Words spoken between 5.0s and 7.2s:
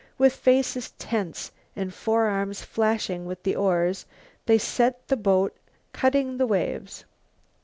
the boat cutting the waves.